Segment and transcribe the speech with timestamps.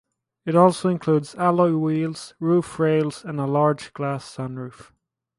[0.47, 4.89] It also included alloy wheels, roof rails, and a large glass sunroof.